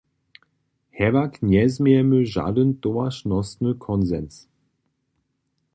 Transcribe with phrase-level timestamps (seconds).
[0.97, 4.35] Hewak njezmějemy žadyn towaršnostny konsens.